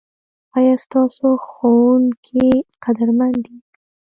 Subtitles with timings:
[0.57, 2.47] ایا ستاسو ښوونکي
[2.83, 3.55] قدرمن دي؟